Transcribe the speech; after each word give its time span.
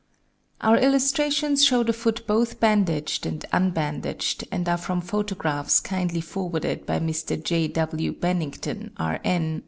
Our 0.61 0.77
illustrations 0.79 1.63
show 1.63 1.83
the 1.83 1.93
foot 1.93 2.25
both 2.25 2.59
bandaged 2.59 3.27
and 3.27 3.45
unbandaged, 3.53 4.45
and 4.51 4.67
are 4.67 4.79
from 4.79 4.99
photographs 4.99 5.79
kindly 5.79 6.21
forwarded 6.21 6.87
by 6.87 6.97
Mr. 6.97 7.37
J. 7.39 7.67
W. 7.67 8.11
Bennington, 8.11 8.93
R.N. 8.97 9.59